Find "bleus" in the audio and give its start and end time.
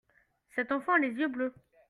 1.27-1.53